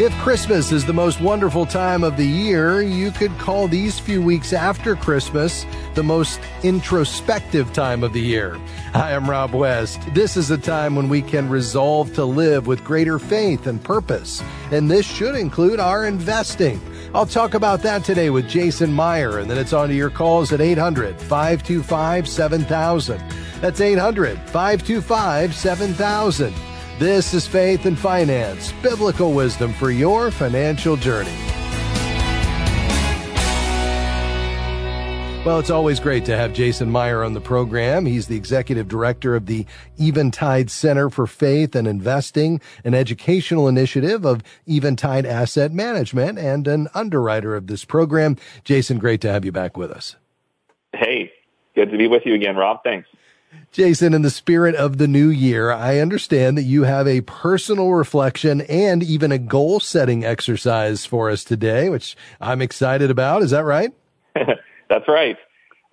[0.00, 4.22] If Christmas is the most wonderful time of the year, you could call these few
[4.22, 8.58] weeks after Christmas the most introspective time of the year.
[8.94, 10.00] Hi, I'm Rob West.
[10.14, 14.42] This is a time when we can resolve to live with greater faith and purpose,
[14.70, 16.80] and this should include our investing.
[17.14, 20.50] I'll talk about that today with Jason Meyer, and then it's on to your calls
[20.50, 23.22] at 800 525 7000.
[23.60, 26.69] That's 800 525 7000.
[27.00, 31.32] This is Faith and Finance, biblical wisdom for your financial journey.
[35.46, 38.04] Well, it's always great to have Jason Meyer on the program.
[38.04, 39.64] He's the executive director of the
[39.98, 46.88] Eventide Center for Faith and Investing, an educational initiative of Eventide Asset Management, and an
[46.92, 48.36] underwriter of this program.
[48.62, 50.16] Jason, great to have you back with us.
[50.92, 51.32] Hey,
[51.74, 52.84] good to be with you again, Rob.
[52.84, 53.08] Thanks.
[53.72, 57.92] Jason, in the spirit of the new year, I understand that you have a personal
[57.92, 63.42] reflection and even a goal setting exercise for us today, which I'm excited about.
[63.42, 63.92] Is that right?
[64.34, 65.36] That's right.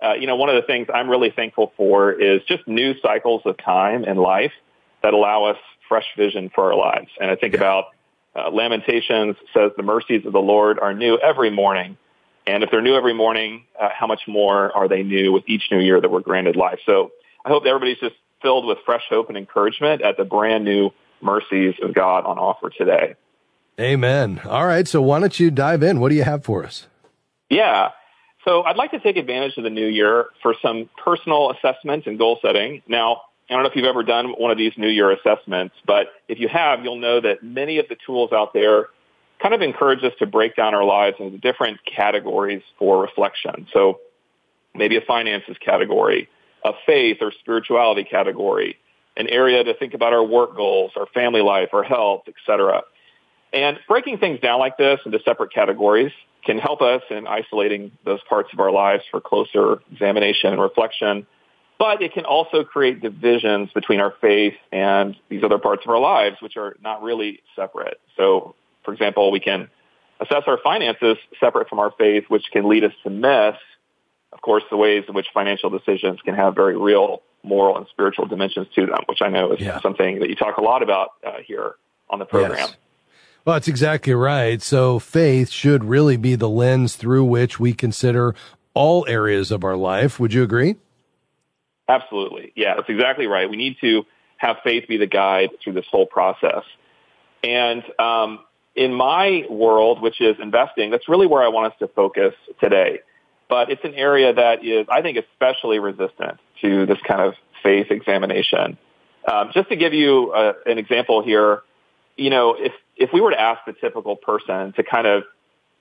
[0.02, 3.42] Uh, you know, one of the things I'm really thankful for is just new cycles
[3.44, 4.52] of time in life
[5.02, 5.56] that allow us
[5.88, 7.08] fresh vision for our lives.
[7.20, 7.60] And I think yeah.
[7.60, 7.84] about
[8.36, 11.96] uh, Lamentations says the mercies of the Lord are new every morning.
[12.46, 15.64] And if they're new every morning, uh, how much more are they new with each
[15.70, 16.78] new year that we're granted life?
[16.86, 17.12] So
[17.44, 21.74] I hope everybody's just filled with fresh hope and encouragement at the brand new mercies
[21.82, 23.14] of God on offer today.
[23.80, 24.40] Amen.
[24.44, 24.86] All right.
[24.86, 26.00] So why don't you dive in?
[26.00, 26.86] What do you have for us?
[27.48, 27.90] Yeah.
[28.44, 32.18] So I'd like to take advantage of the new year for some personal assessment and
[32.18, 32.82] goal setting.
[32.88, 36.08] Now, I don't know if you've ever done one of these new year assessments, but
[36.28, 38.88] if you have, you'll know that many of the tools out there
[39.40, 43.66] kind of encourage us to break down our lives into different categories for reflection.
[43.72, 44.00] So
[44.74, 46.28] maybe a finances category,
[46.64, 48.76] a faith or spirituality category,
[49.16, 52.82] an area to think about our work goals, our family life, our health, etc.
[53.52, 56.12] And breaking things down like this into separate categories
[56.44, 61.26] can help us in isolating those parts of our lives for closer examination and reflection.
[61.78, 66.00] But it can also create divisions between our faith and these other parts of our
[66.00, 68.00] lives, which are not really separate.
[68.16, 68.54] So,
[68.84, 69.68] for example, we can
[70.20, 73.54] assess our finances separate from our faith, which can lead us to miss
[74.32, 78.26] of course, the ways in which financial decisions can have very real moral and spiritual
[78.26, 79.80] dimensions to them, which I know is yeah.
[79.80, 81.74] something that you talk a lot about uh, here
[82.10, 82.58] on the program.
[82.58, 82.76] Yes.
[83.44, 84.60] Well, that's exactly right.
[84.60, 88.34] So faith should really be the lens through which we consider
[88.74, 90.20] all areas of our life.
[90.20, 90.76] Would you agree?
[91.88, 92.52] Absolutely.
[92.54, 93.48] Yeah, that's exactly right.
[93.48, 94.04] We need to
[94.36, 96.62] have faith be the guide through this whole process.
[97.42, 98.40] And um,
[98.74, 103.00] in my world, which is investing, that's really where I want us to focus today
[103.48, 107.90] but it's an area that is, I think, especially resistant to this kind of faith
[107.90, 108.78] examination.
[109.30, 111.62] Um, just to give you a, an example here,
[112.16, 115.24] you know, if if we were to ask the typical person to kind of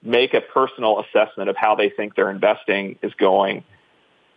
[0.04, 3.64] make a personal assessment of how they think their investing is going,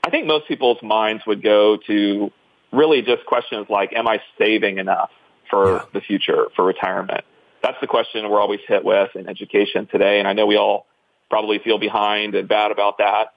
[0.03, 2.33] I think most people's minds would go to
[2.73, 5.11] really just questions like, am I saving enough
[5.51, 5.85] for yeah.
[5.93, 7.25] the future, for retirement?
[7.63, 10.19] That's the question we're always hit with in education today.
[10.19, 10.87] And I know we all
[11.31, 13.33] probably feel behind and bad about that.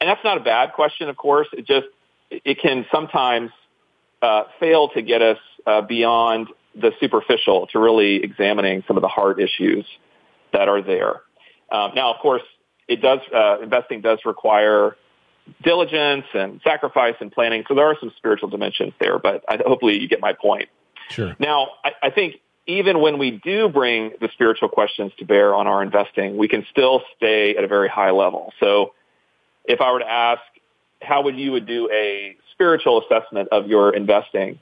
[0.00, 1.46] And that's not a bad question, of course.
[1.52, 1.86] It just,
[2.30, 3.50] it can sometimes
[4.22, 9.08] uh, fail to get us uh, beyond the superficial to really examining some of the
[9.08, 9.86] hard issues
[10.52, 11.20] that are there.
[11.70, 12.42] Um, now, of course,
[12.88, 14.96] it does, uh, investing does require
[15.62, 17.64] diligence and sacrifice and planning.
[17.68, 20.68] So there are some spiritual dimensions there, but I, hopefully you get my point.
[21.10, 21.36] Sure.
[21.38, 25.66] Now, I, I think even when we do bring the spiritual questions to bear on
[25.66, 28.52] our investing, we can still stay at a very high level.
[28.60, 28.94] So
[29.64, 30.40] if I were to ask,
[31.02, 34.58] how would you would do a spiritual assessment of your investing?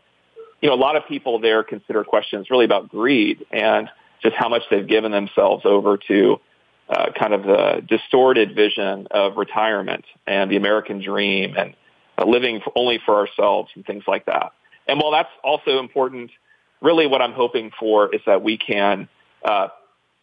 [0.61, 3.89] You know, a lot of people there consider questions really about greed and
[4.23, 6.41] just how much they've given themselves over to
[6.89, 11.75] uh, kind of the distorted vision of retirement and the American dream and
[12.19, 14.53] uh, living only for ourselves and things like that.
[14.87, 16.31] And while that's also important
[16.83, 19.09] really what I'm hoping for is that we can
[19.45, 19.69] uh,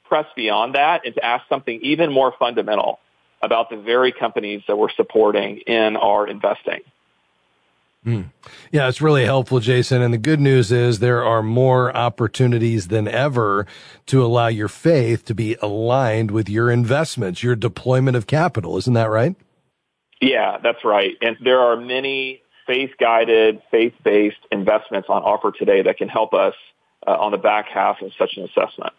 [0.05, 2.99] press beyond that and to ask something even more fundamental
[3.41, 6.81] about the very companies that we're supporting in our investing.
[8.05, 8.31] Mm.
[8.71, 10.01] Yeah, it's really helpful, Jason.
[10.01, 13.65] And the good news is there are more opportunities than ever
[14.07, 18.77] to allow your faith to be aligned with your investments, your deployment of capital.
[18.77, 19.35] Isn't that right?
[20.21, 21.15] Yeah, that's right.
[21.21, 26.53] And there are many faith-guided, faith-based investments on offer today that can help us
[27.07, 28.93] uh, on the back half of such an assessment.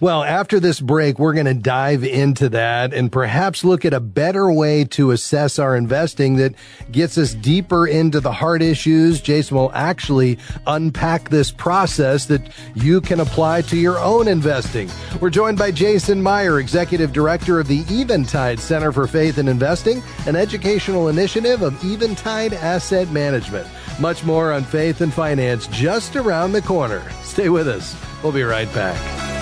[0.00, 4.00] Well, after this break, we're going to dive into that and perhaps look at a
[4.00, 6.54] better way to assess our investing that
[6.90, 9.20] gets us deeper into the hard issues.
[9.20, 12.42] Jason will actually unpack this process that
[12.74, 14.90] you can apply to your own investing.
[15.20, 20.02] We're joined by Jason Meyer, Executive Director of the Eventide Center for Faith and Investing,
[20.26, 23.66] an educational initiative of Eventide Asset Management.
[24.00, 27.02] Much more on faith and finance just around the corner.
[27.22, 27.96] Stay with us.
[28.22, 29.37] We'll be right back.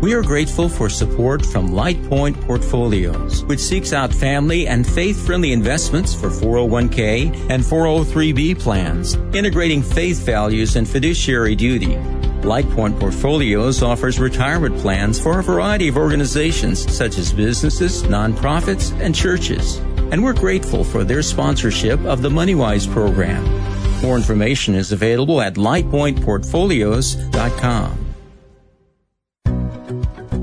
[0.00, 5.52] We are grateful for support from LightPoint Portfolios, which seeks out family and faith friendly
[5.52, 11.96] investments for 401k and 403b plans, integrating faith values and fiduciary duty.
[12.42, 19.12] LightPoint Portfolios offers retirement plans for a variety of organizations such as businesses, nonprofits, and
[19.12, 19.78] churches.
[20.12, 23.42] And we're grateful for their sponsorship of the MoneyWise program.
[24.00, 28.07] More information is available at lightpointportfolios.com.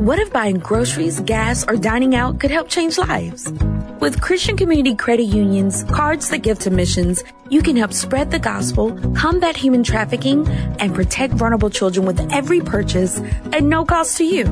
[0.06, 3.52] What if buying groceries, gas, or dining out could help change lives?
[4.00, 8.38] With Christian Community Credit Union's cards that give to missions, you can help spread the
[8.38, 10.48] gospel, combat human trafficking,
[10.78, 13.20] and protect vulnerable children with every purchase
[13.52, 14.46] at no cost to you.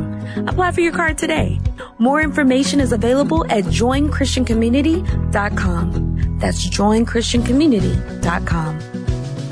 [0.47, 1.61] Apply for your card today.
[1.99, 6.39] More information is available at joinchristiancommunity.com.
[6.39, 8.79] That's joinchristiancommunity.com.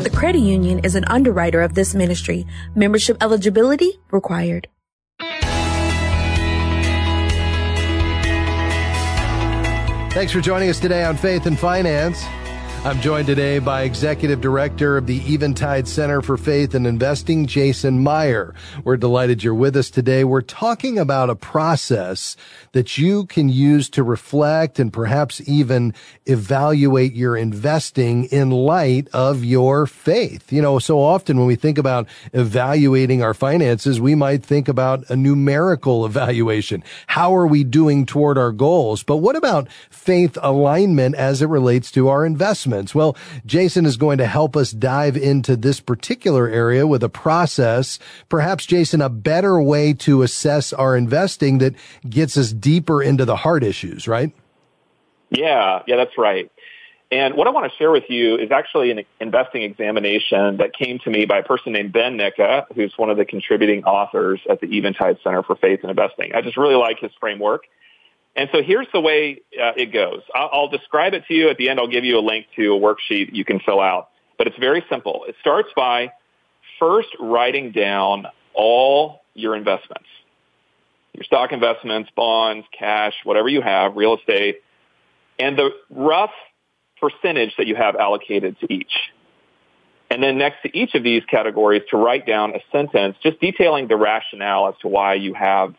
[0.02, 2.48] The credit union is an underwriter of this ministry.
[2.74, 4.68] Membership eligibility required.
[10.14, 12.26] Thanks for joining us today on Faith and Finance.
[12.84, 18.02] I'm joined today by Executive Director of the Eventide Center for Faith and Investing, Jason
[18.02, 18.56] Meyer.
[18.84, 20.24] We're delighted you're with us today.
[20.24, 22.36] We're talking about a process
[22.72, 25.94] that you can use to reflect and perhaps even
[26.26, 30.52] evaluate your investing in light of your faith.
[30.52, 35.08] You know, so often when we think about evaluating our finances, we might think about
[35.08, 36.84] a numerical evaluation.
[37.06, 39.04] How are we doing toward our goals?
[39.04, 42.71] But what about faith alignment as it relates to our investment?
[42.72, 42.96] Investments.
[42.96, 43.16] Well,
[43.46, 48.66] Jason is going to help us dive into this particular area with a process, perhaps
[48.66, 51.76] Jason, a better way to assess our investing that
[52.10, 54.32] gets us deeper into the hard issues, right?
[55.30, 56.52] Yeah, yeah, that's right.
[57.14, 60.98] And what I want to share with you is actually an investing examination that came
[61.00, 64.62] to me by a person named Ben Nicka, who's one of the contributing authors at
[64.62, 66.34] the Eventide Center for Faith and Investing.
[66.34, 67.66] I just really like his framework.
[68.36, 70.22] And so here's the way uh, it goes.
[70.34, 71.50] I'll, I'll describe it to you.
[71.50, 74.10] At the end, I'll give you a link to a worksheet you can fill out.
[74.38, 75.26] But it's very simple.
[75.28, 76.14] It starts by
[76.80, 80.08] first writing down all your investments.
[81.14, 84.62] Your stock investments, bonds, cash, whatever you have, real estate,
[85.38, 86.32] and the rough
[87.00, 88.94] percentage that you have allocated to each.
[90.10, 93.88] And then next to each of these categories to write down a sentence just detailing
[93.88, 95.74] the rationale as to why you have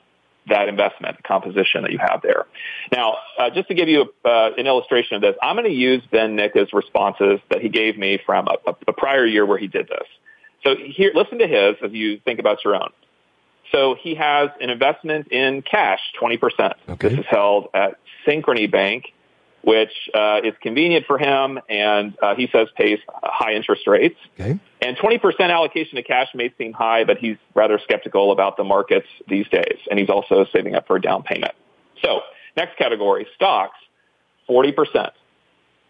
[0.48, 2.46] that investment composition that you have there.
[2.90, 5.74] Now, uh, just to give you a, uh, an illustration of this, I'm going to
[5.74, 9.68] use Ben Nicka's responses that he gave me from a, a, prior year where he
[9.68, 10.06] did this.
[10.64, 12.90] So here, listen to his as you think about your own.
[13.72, 16.74] So he has an investment in cash, 20%.
[16.88, 17.08] Okay.
[17.08, 19.12] This is held at Synchrony Bank
[19.62, 24.18] which uh, is convenient for him and uh, he says pays high interest rates.
[24.38, 24.58] Okay.
[24.80, 29.06] And 20% allocation to cash may seem high, but he's rather skeptical about the markets
[29.28, 29.78] these days.
[29.88, 31.54] And he's also saving up for a down payment.
[32.04, 32.20] So
[32.56, 33.78] next category, stocks,
[34.48, 35.10] 40%.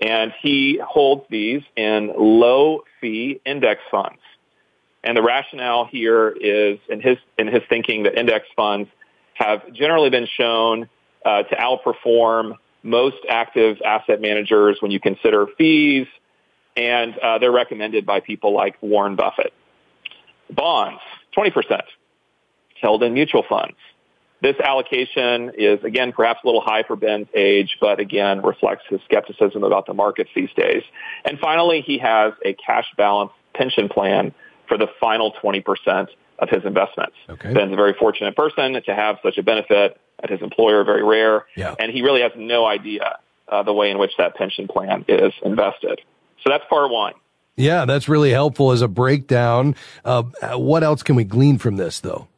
[0.03, 4.21] And he holds these in low fee index funds.
[5.05, 8.91] And the rationale here is in his, in his thinking that index funds
[9.35, 10.89] have generally been shown
[11.25, 16.07] uh, to outperform most active asset managers when you consider fees,
[16.77, 19.53] and uh, they're recommended by people like Warren Buffett.
[20.51, 21.01] Bonds,
[21.37, 21.83] 20%
[22.81, 23.77] held in mutual funds.
[24.43, 29.01] This allocation is, again, perhaps a little high for Ben's age, but again, reflects his
[29.05, 30.83] skepticism about the markets these days.
[31.25, 34.35] And finally, he has a cash balance pension plan
[34.67, 36.09] for the final 20%
[36.41, 37.15] of his investments.
[37.31, 37.55] Okay.
[37.55, 41.47] Ben's a very fortunate person to have such a benefit at his employer, very rare.
[41.57, 41.75] Yeah.
[41.79, 45.33] And he really has no idea uh, the way in which that pension plan is
[45.45, 46.01] invested.
[46.43, 47.15] So that's part one.
[47.57, 49.75] Yeah, that's really helpful as a breakdown.
[50.05, 50.23] Uh,
[50.55, 52.29] what else can we glean from this, though?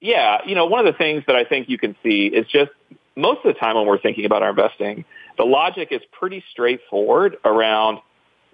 [0.00, 2.70] Yeah, you know, one of the things that I think you can see is just
[3.16, 5.04] most of the time when we're thinking about our investing,
[5.36, 7.98] the logic is pretty straightforward around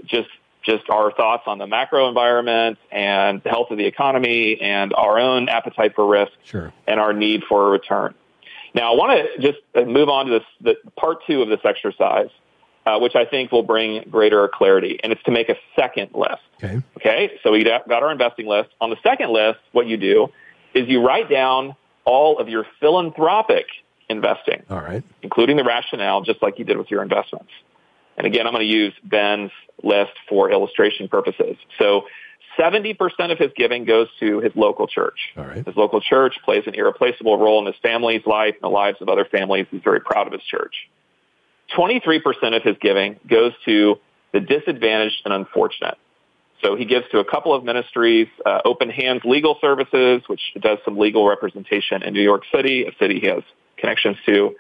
[0.05, 0.29] just
[0.65, 5.17] just our thoughts on the macro environment and the health of the economy and our
[5.17, 6.73] own appetite for risk sure.
[6.89, 8.15] and our need for a return.
[8.77, 12.29] Now, I want to just move on to this, the part two of this exercise.
[12.87, 16.39] uh, which I think will bring greater clarity, and it's to make a second list.
[16.63, 16.81] Okay.
[16.97, 18.71] Okay, so we got our investing list.
[18.81, 20.29] On the second list, what you do
[20.73, 23.67] is you write down all of your philanthropic
[24.09, 25.03] investing, All right.
[25.23, 27.51] including the rationale, just like you did with your investments.
[28.17, 29.51] And again, I'm going to use Ben's
[29.83, 31.57] list for illustration purposes.
[31.81, 32.03] So
[32.59, 32.97] 70%
[33.33, 35.19] of his giving goes to his local church.
[35.37, 35.67] Right.
[35.67, 39.09] His local church plays an irreplaceable role in his family's life and the lives of
[39.09, 39.67] other families.
[39.71, 40.75] He's very proud of his church.
[41.77, 43.97] 23% of his giving goes to
[44.33, 45.99] the disadvantaged and unfortunate.
[46.63, 50.79] So he gives to a couple of ministries, uh, Open Hands Legal Services, which does
[50.85, 53.43] some legal representation in New York City, a city he has
[53.77, 54.55] connections to.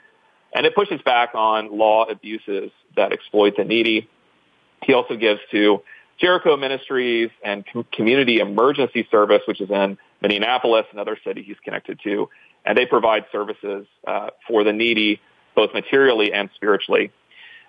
[0.54, 4.08] And it pushes back on law abuses that exploit the needy.
[4.82, 5.82] He also gives to
[6.18, 12.00] Jericho Ministries and Com- Community Emergency Service, which is in Minneapolis, another city he's connected
[12.04, 12.28] to.
[12.64, 15.20] And they provide services uh, for the needy,
[15.54, 17.12] both materially and spiritually.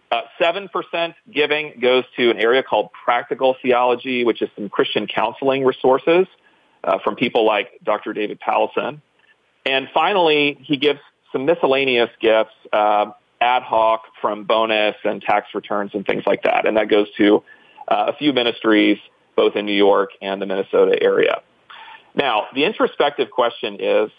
[0.09, 5.65] Uh, 7% giving goes to an area called practical theology, which is some Christian counseling
[5.65, 6.27] resources
[6.83, 8.13] uh, from people like Dr.
[8.13, 9.01] David Powlison.
[9.65, 11.01] And finally, he gives
[11.33, 13.11] some miscellaneous gifts, uh,
[13.41, 16.65] ad hoc from bonus and tax returns and things like that.
[16.65, 17.41] And that goes to uh,
[17.87, 18.97] a few ministries,
[19.35, 21.41] both in New York and the Minnesota area.
[22.15, 24.09] Now, the introspective question is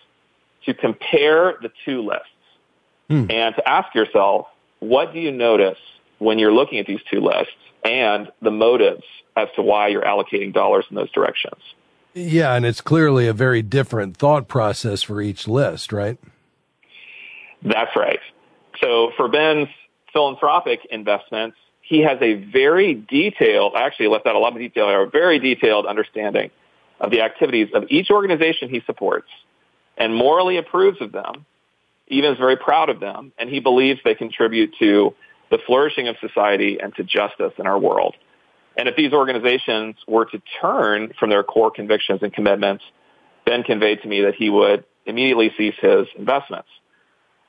[0.66, 2.26] to compare the two lists
[3.08, 3.24] Hmm.
[3.30, 4.48] and to ask yourself,
[4.80, 5.78] what do you notice
[6.18, 10.52] when you're looking at these two lists and the motives as to why you're allocating
[10.52, 11.60] dollars in those directions?
[12.12, 16.18] Yeah, and it's clearly a very different thought process for each list, right?
[17.62, 18.20] That's right.
[18.80, 19.68] So for Ben's
[20.12, 21.56] philanthropic investments,
[21.88, 25.86] he has a very detailed, actually left out a lot of detail a very detailed
[25.86, 26.50] understanding
[27.00, 29.28] of the activities of each organization he supports
[29.96, 31.46] and morally approves of them,
[32.08, 35.14] even is very proud of them, and he believes they contribute to
[35.50, 38.14] the flourishing of society and to justice in our world.
[38.76, 42.84] And if these organizations were to turn from their core convictions and commitments,
[43.46, 46.68] Ben conveyed to me that he would immediately cease his investments.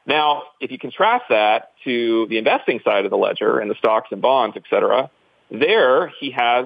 [0.09, 4.07] Now, if you contrast that to the investing side of the ledger and the stocks
[4.11, 5.11] and bonds, et cetera,
[5.51, 6.65] there he has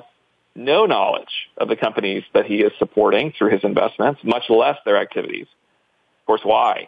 [0.56, 4.96] no knowledge of the companies that he is supporting through his investments, much less their
[4.96, 5.48] activities.
[6.22, 6.88] Of course, why?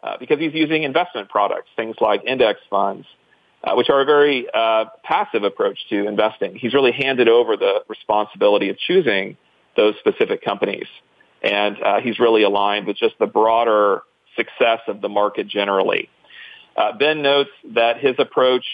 [0.00, 3.04] Uh, because he's using investment products, things like index funds,
[3.64, 6.54] uh, which are a very uh, passive approach to investing.
[6.54, 9.36] He's really handed over the responsibility of choosing
[9.76, 10.86] those specific companies.
[11.42, 14.02] And uh, he's really aligned with just the broader
[14.36, 16.08] success of the market generally.
[16.76, 18.64] Uh, ben notes that his approach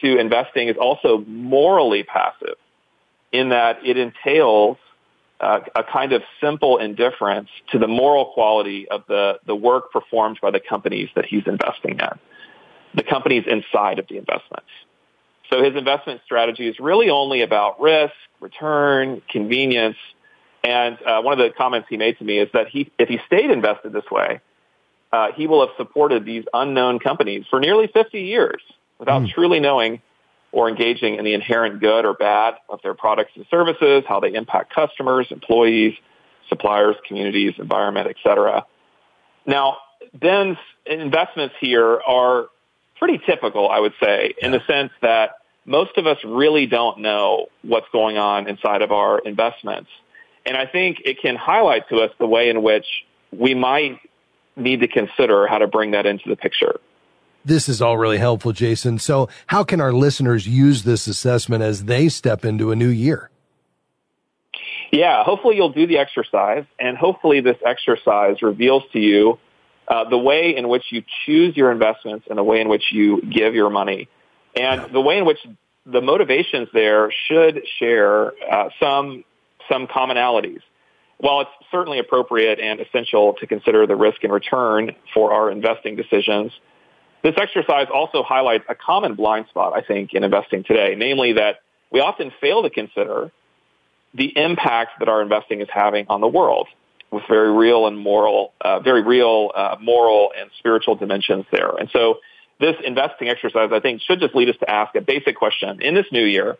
[0.00, 2.56] to investing is also morally passive
[3.32, 4.78] in that it entails
[5.40, 10.38] uh, a kind of simple indifference to the moral quality of the, the work performed
[10.42, 12.18] by the companies that he's investing in,
[12.94, 14.68] the companies inside of the investments.
[15.50, 19.96] So his investment strategy is really only about risk, return, convenience.
[20.62, 23.18] And uh, one of the comments he made to me is that he, if he
[23.26, 24.40] stayed invested this way,
[25.12, 28.62] uh, he will have supported these unknown companies for nearly 50 years
[28.98, 29.32] without mm.
[29.32, 30.00] truly knowing
[30.52, 34.34] or engaging in the inherent good or bad of their products and services, how they
[34.34, 35.94] impact customers, employees,
[36.48, 38.66] suppliers, communities, environment, etc.
[39.46, 39.78] Now,
[40.12, 42.48] Ben's investments here are
[42.98, 47.46] pretty typical, I would say, in the sense that most of us really don't know
[47.62, 49.90] what's going on inside of our investments.
[50.44, 52.86] And I think it can highlight to us the way in which
[53.30, 54.00] we might
[54.56, 56.80] need to consider how to bring that into the picture.
[57.44, 58.98] This is all really helpful, Jason.
[58.98, 63.30] So how can our listeners use this assessment as they step into a new year?
[64.92, 69.38] Yeah, hopefully you'll do the exercise and hopefully this exercise reveals to you
[69.88, 73.22] uh, the way in which you choose your investments and the way in which you
[73.22, 74.08] give your money
[74.54, 74.88] and yeah.
[74.88, 75.38] the way in which
[75.86, 79.24] the motivations there should share uh, some
[79.70, 80.60] some commonalities.
[81.20, 85.94] While it's certainly appropriate and essential to consider the risk and return for our investing
[85.94, 86.50] decisions,
[87.22, 91.56] this exercise also highlights a common blind spot, I think, in investing today, namely that
[91.92, 93.30] we often fail to consider
[94.14, 96.68] the impact that our investing is having on the world
[97.10, 101.70] with very real and moral, uh, very real uh, moral and spiritual dimensions there.
[101.78, 102.20] And so
[102.60, 105.94] this investing exercise, I think, should just lead us to ask a basic question in
[105.94, 106.56] this new year.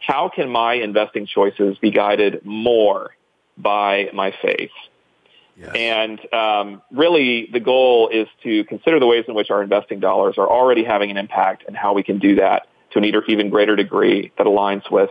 [0.00, 3.10] How can my investing choices be guided more
[3.56, 4.70] by my faith?
[5.56, 5.72] Yes.
[5.74, 10.38] And um, really, the goal is to consider the ways in which our investing dollars
[10.38, 13.76] are already having an impact and how we can do that to an even greater
[13.76, 15.10] degree that aligns with,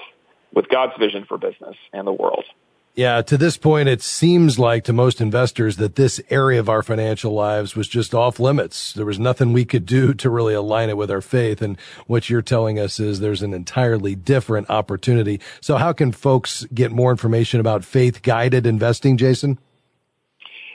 [0.54, 2.46] with God's vision for business and the world.
[2.94, 6.84] Yeah, to this point, it seems like to most investors that this area of our
[6.84, 8.92] financial lives was just off limits.
[8.92, 11.62] There was nothing we could do to really align it with our faith.
[11.62, 15.40] And what you're telling us is there's an entirely different opportunity.
[15.62, 19.58] So how can folks get more information about faith guided investing, Jason?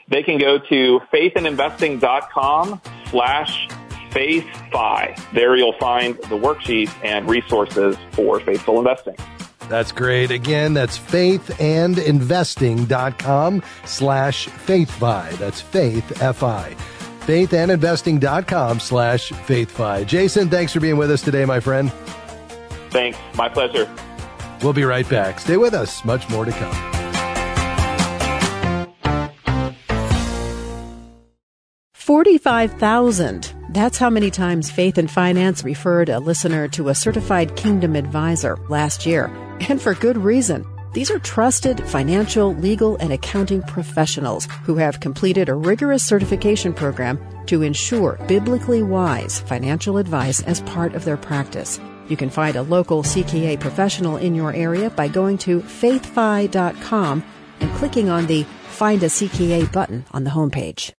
[0.07, 2.81] They can go to faithandinvesting.com
[3.11, 3.67] slash
[4.09, 5.33] faithfi.
[5.33, 9.15] There you'll find the worksheet and resources for faithful investing.
[9.69, 10.31] That's great.
[10.31, 15.37] Again, that's faithandinvesting.com slash faithfi.
[15.37, 16.75] That's faith, F-I.
[17.21, 20.07] Faithandinvesting.com slash faithfi.
[20.07, 21.91] Jason, thanks for being with us today, my friend.
[22.89, 23.17] Thanks.
[23.35, 23.93] My pleasure.
[24.63, 25.41] We'll be right back.
[25.41, 26.05] Stay with us.
[26.05, 26.93] Much more to come.
[31.93, 33.53] Forty-five thousand.
[33.71, 38.57] That's how many times Faith and Finance referred a listener to a certified Kingdom advisor
[38.69, 39.29] last year.
[39.61, 40.65] And for good reason.
[40.93, 47.19] These are trusted financial, legal, and accounting professionals who have completed a rigorous certification program
[47.47, 51.79] to ensure biblically wise financial advice as part of their practice.
[52.07, 57.23] You can find a local CKA professional in your area by going to faithfi.com
[57.59, 58.45] and clicking on the
[58.77, 60.91] Find a CKA button on the homepage.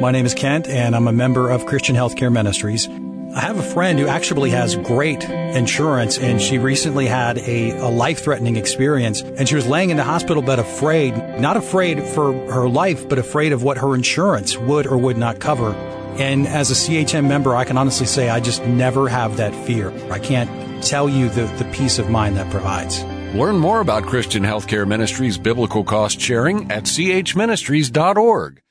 [0.00, 2.88] My name is Kent, and I'm a member of Christian Healthcare Ministries.
[3.36, 7.88] I have a friend who actually has great insurance and she recently had a, a
[7.90, 12.32] life threatening experience and she was laying in the hospital bed afraid, not afraid for
[12.32, 15.74] her life, but afraid of what her insurance would or would not cover.
[16.16, 19.92] And as a CHM member, I can honestly say I just never have that fear.
[20.10, 23.04] I can't tell you the, the peace of mind that provides.
[23.34, 28.62] Learn more about Christian Healthcare Ministries biblical cost sharing at chministries.org.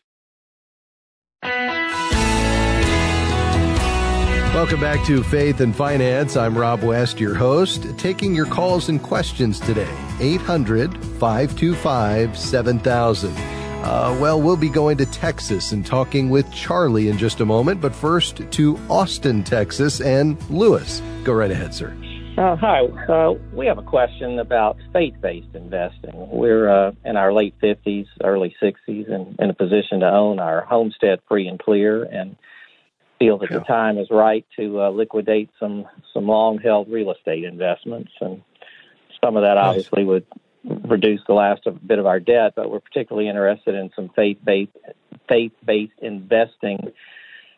[4.56, 6.38] Welcome back to Faith and Finance.
[6.38, 9.94] I'm Rob West, your host, taking your calls and questions today.
[10.22, 13.36] 800 525 7000.
[13.36, 17.82] Uh, well, we'll be going to Texas and talking with Charlie in just a moment,
[17.82, 21.02] but first to Austin, Texas, and Lewis.
[21.26, 21.94] Go right ahead, sir.
[22.38, 22.86] Uh, hi.
[23.10, 26.14] Uh, we have a question about faith based investing.
[26.14, 30.62] We're uh, in our late 50s, early 60s, and in a position to own our
[30.62, 32.04] homestead free and clear.
[32.04, 32.38] And
[33.20, 33.60] feel that yeah.
[33.60, 38.42] the time is right to uh, liquidate some some long held real estate investments, and
[39.24, 39.66] some of that nice.
[39.66, 40.26] obviously would
[40.64, 42.54] reduce the last bit of our debt.
[42.56, 44.72] But we're particularly interested in some faith based
[45.28, 46.92] faith based investing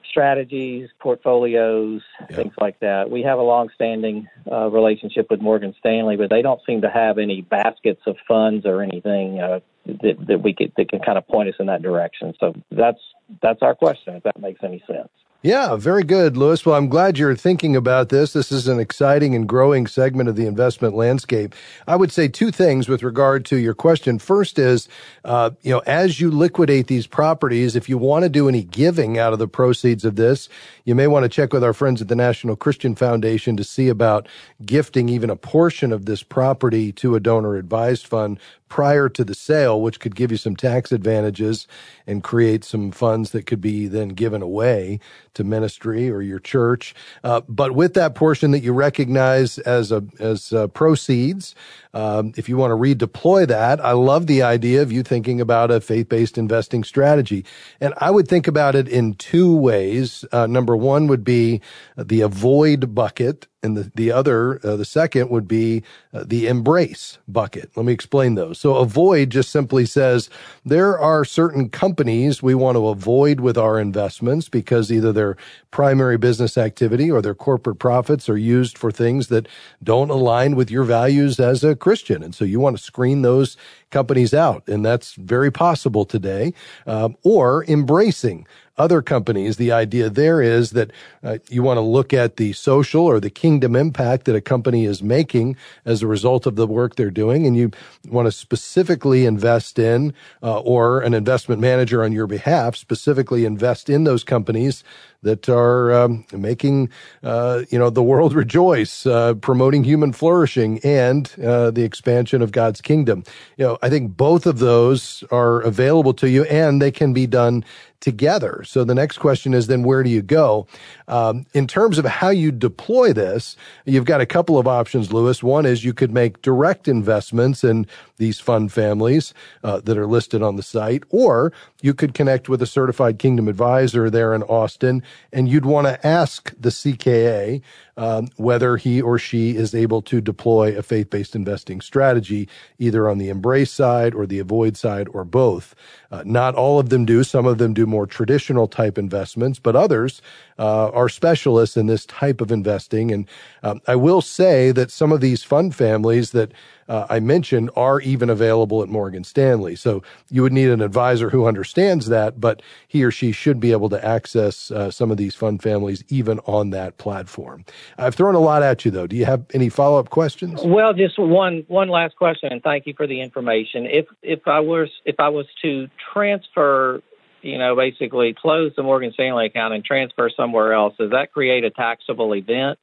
[0.10, 2.36] strategies, portfolios, yeah.
[2.38, 3.12] things like that.
[3.12, 6.90] We have a long standing uh, relationship with Morgan Stanley, but they don't seem to
[6.90, 9.40] have any baskets of funds or anything.
[9.40, 12.34] Uh, that, that we could that can kind of point us in that direction.
[12.40, 13.00] So that's
[13.42, 14.16] that's our question.
[14.16, 15.10] If that makes any sense.
[15.42, 16.66] Yeah, very good, Lewis.
[16.66, 18.34] Well, I'm glad you're thinking about this.
[18.34, 21.56] This is an exciting and growing segment of the investment landscape.
[21.88, 24.20] I would say two things with regard to your question.
[24.20, 24.90] First is,
[25.24, 29.18] uh, you know, as you liquidate these properties, if you want to do any giving
[29.18, 30.50] out of the proceeds of this,
[30.84, 33.88] you may want to check with our friends at the National Christian Foundation to see
[33.88, 34.28] about
[34.66, 38.38] gifting even a portion of this property to a donor advised fund
[38.70, 41.68] prior to the sale, which could give you some tax advantages
[42.06, 45.00] and create some funds that could be then given away
[45.34, 46.96] to ministry or your church.
[47.24, 51.56] Uh, but with that portion that you recognize as a as uh, proceeds,
[51.94, 55.72] um, if you want to redeploy that, I love the idea of you thinking about
[55.72, 57.46] a faith based investing strategy,
[57.80, 60.26] and I would think about it in two ways.
[60.32, 61.62] Uh, number one would be
[61.98, 67.18] the avoid bucket and the, the other, uh, the second would be uh, the embrace
[67.28, 67.72] bucket.
[67.76, 68.60] Let me explain those.
[68.60, 70.30] So avoid just simply says
[70.64, 75.38] there are certain companies we want to avoid with our investments because either their
[75.72, 79.48] primary business activity or their corporate profits are used for things that
[79.84, 82.22] don't align with your values as a Christian.
[82.22, 83.58] And so you want to screen those
[83.90, 84.68] companies out.
[84.68, 86.54] And that's very possible today.
[86.86, 88.46] Um, or embracing
[88.78, 90.92] other companies, the idea there is that
[91.24, 94.86] uh, you want to look at the social or the kingdom impact that a company
[94.86, 97.72] is making as a result of the work they're doing, and you
[98.08, 100.14] want to specifically invest in,
[100.44, 104.84] uh, or an investment manager on your behalf specifically invest in those companies
[105.24, 106.90] that are um, making
[107.24, 112.52] uh, you know the world rejoice, uh, promoting human flourishing and uh, the expansion of
[112.52, 113.24] God's kingdom.
[113.58, 117.28] You know, I think both of those are available to you, and they can be
[117.28, 117.64] done
[118.00, 118.64] together.
[118.64, 120.68] So the next question is then where do you go?
[121.08, 125.42] Um, in terms of how you deploy this, you've got a couple of options, Lewis.
[125.42, 130.42] One is you could make direct investments in these fund families uh, that are listed
[130.42, 135.04] on the site, or you could connect with a certified kingdom advisor there in Austin,
[135.32, 137.62] and you'd want to ask the CKA
[137.98, 142.48] um, whether he or she is able to deploy a faith based investing strategy,
[142.80, 145.76] either on the embrace side or the avoid side or both.
[146.12, 147.24] Uh, not all of them do.
[147.24, 150.22] Some of them do more traditional type investments, but others
[150.58, 153.12] uh, are specialists in this type of investing.
[153.12, 153.28] And
[153.64, 156.54] um, I will say that some of these fund families that
[156.88, 159.76] uh, I mentioned are even available at Morgan Stanley.
[159.76, 163.72] So you would need an advisor who understands that, but he or she should be
[163.72, 167.66] able to access uh, some of these fund families even on that platform.
[167.98, 169.08] I've thrown a lot at you though.
[169.08, 170.62] Do you have any follow up questions?
[170.64, 173.86] Well, just one one last question, and thank you for the information.
[173.86, 177.02] If if I was if I was to transfer
[177.44, 181.64] you know, basically close the Morgan Stanley account and transfer somewhere else, does that create
[181.64, 182.80] a taxable event?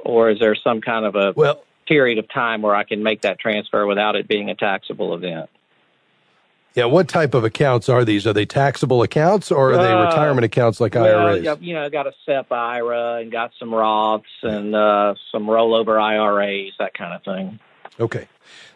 [0.00, 3.22] Or is there some kind of a well, period of time where I can make
[3.22, 5.50] that transfer without it being a taxable event.
[6.74, 8.26] Yeah, what type of accounts are these?
[8.26, 11.58] Are they taxable accounts or are they uh, retirement accounts like well, IRAs?
[11.60, 16.72] You know, got a SEP IRA and got some Roths and uh, some rollover IRAs,
[16.80, 17.60] that kind of thing.
[18.00, 18.26] Okay.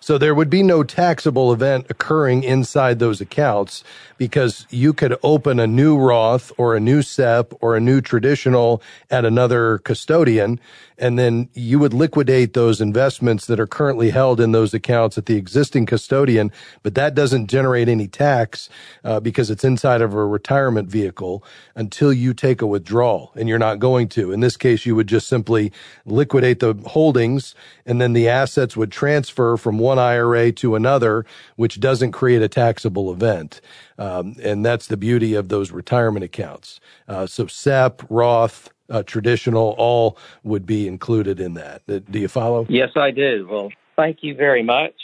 [0.01, 3.85] So there would be no taxable event occurring inside those accounts
[4.17, 8.83] because you could open a new Roth or a new SEP or a new traditional
[9.11, 10.61] at another custodian,
[10.99, 15.27] and then you would liquidate those investments that are currently held in those accounts at
[15.27, 16.51] the existing custodian,
[16.83, 18.69] but that doesn't generate any tax
[19.05, 21.45] uh, because it's inside of a retirement vehicle
[21.77, 24.33] until you take a withdrawal, and you're not going to.
[24.33, 25.71] In this case, you would just simply
[26.07, 27.55] liquidate the holdings,
[27.87, 31.25] and then the assets would transfer from one IRA to another,
[31.57, 33.61] which doesn't create a taxable event.
[33.99, 36.81] Um, and that's the beauty of those retirement accounts.
[37.07, 41.83] Uh, so SEP, Roth, uh, traditional, all would be included in that.
[41.89, 42.67] Uh, do you follow?
[42.69, 43.47] Yes, I do.
[43.51, 44.95] Well, thank you very much.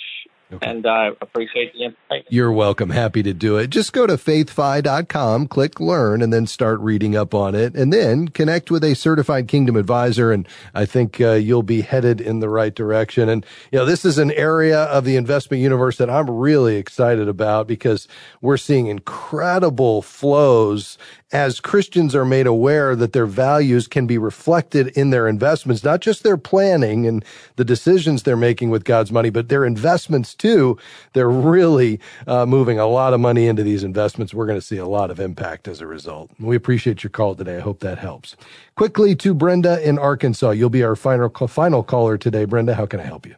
[0.52, 0.70] Okay.
[0.70, 2.26] And I uh, appreciate the information.
[2.28, 2.90] You're welcome.
[2.90, 3.68] Happy to do it.
[3.68, 7.74] Just go to faithfi.com, click learn, and then start reading up on it.
[7.74, 10.30] And then connect with a certified kingdom advisor.
[10.32, 13.28] And I think uh, you'll be headed in the right direction.
[13.28, 17.28] And, you know, this is an area of the investment universe that I'm really excited
[17.28, 18.06] about because
[18.40, 20.98] we're seeing incredible flows
[21.34, 26.00] as Christians are made aware that their values can be reflected in their investments, not
[26.00, 27.24] just their planning and
[27.56, 30.78] the decisions they're making with God's money, but their investments too.
[31.12, 34.32] They're really uh, moving a lot of money into these investments.
[34.32, 36.30] We're going to see a lot of impact as a result.
[36.38, 37.56] We appreciate your call today.
[37.56, 38.36] I hope that helps.
[38.76, 40.50] Quickly to Brenda in Arkansas.
[40.50, 42.44] You'll be our final final caller today.
[42.44, 43.34] Brenda, how can I help you?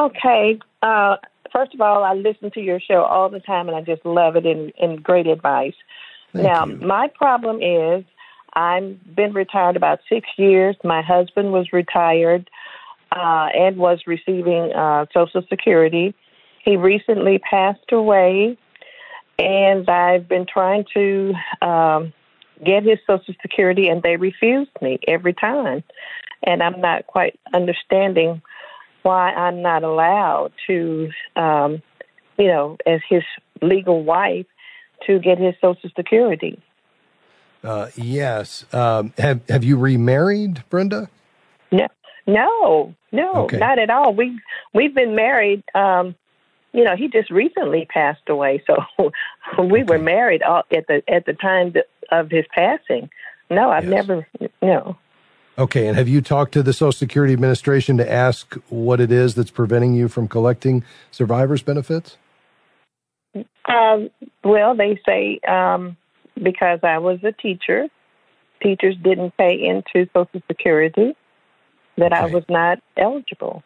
[0.00, 0.58] Okay.
[0.80, 1.16] Uh,
[1.52, 4.36] first of all, I listen to your show all the time, and I just love
[4.36, 5.74] it and, and great advice.
[6.32, 6.76] Thank now, you.
[6.76, 8.04] my problem is
[8.54, 10.76] I've been retired about six years.
[10.84, 12.48] My husband was retired
[13.10, 16.14] uh, and was receiving uh, Social Security.
[16.64, 18.56] He recently passed away,
[19.38, 22.12] and I've been trying to um,
[22.64, 25.82] get his Social Security, and they refused me every time.
[26.42, 28.42] And I'm not quite understanding
[29.02, 31.82] why I'm not allowed to, um,
[32.38, 33.22] you know, as his
[33.60, 34.46] legal wife,
[35.06, 36.60] to get his Social Security.
[37.64, 38.64] Uh, yes.
[38.74, 41.08] Um, have Have you remarried, Brenda?
[41.70, 41.86] No,
[42.26, 43.58] no, no, Okay.
[43.58, 44.14] not at all.
[44.14, 44.38] We
[44.74, 45.62] we've been married.
[45.74, 46.14] Um,
[46.72, 49.10] you know, he just recently passed away, so
[49.62, 51.74] we were married all, at the at the time
[52.10, 53.10] of his passing.
[53.50, 54.06] No, I've Yes.
[54.06, 54.26] never.
[54.60, 54.96] No.
[55.58, 55.86] Okay.
[55.86, 59.50] And have you talked to the Social Security Administration to ask what it is that's
[59.50, 62.16] preventing you from collecting survivors benefits?
[63.66, 64.10] Um,
[64.44, 65.96] well, they say um,
[66.40, 67.88] because I was a teacher,
[68.62, 71.16] teachers didn't pay into Social Security,
[71.96, 73.62] that I was not eligible.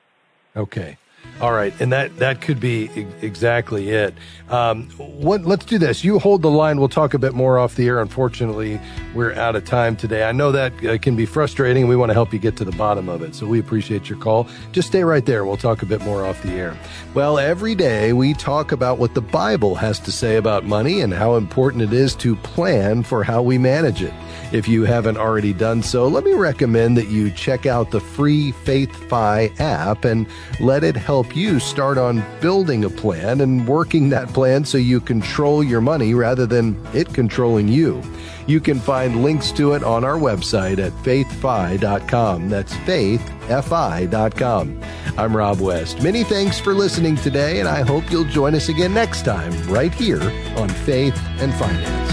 [0.57, 0.99] Okay.
[1.39, 2.89] All right, and that that could be
[3.21, 4.15] exactly it.
[4.49, 5.43] Um, what?
[5.43, 6.03] Let's do this.
[6.03, 6.79] You hold the line.
[6.79, 8.01] We'll talk a bit more off the air.
[8.01, 8.81] Unfortunately,
[9.15, 10.25] we're out of time today.
[10.25, 11.89] I know that uh, can be frustrating.
[11.89, 14.19] We want to help you get to the bottom of it, so we appreciate your
[14.19, 14.49] call.
[14.73, 15.45] Just stay right there.
[15.45, 16.75] We'll talk a bit more off the air.
[17.13, 21.13] Well, every day we talk about what the Bible has to say about money and
[21.13, 24.15] how important it is to plan for how we manage it.
[24.53, 28.53] If you haven't already done so, let me recommend that you check out the free
[28.65, 30.27] FaithFi app and
[30.61, 35.01] let it help you start on building a plan and working that plan so you
[35.01, 38.03] control your money rather than it controlling you.
[38.47, 42.51] You can find links to it on our website at faithfi.com.
[42.51, 44.83] That's faithfi.com.
[45.17, 46.03] I'm Rob West.
[46.03, 49.95] Many thanks for listening today, and I hope you'll join us again next time right
[49.95, 50.21] here
[50.59, 52.06] on Faith and Finance.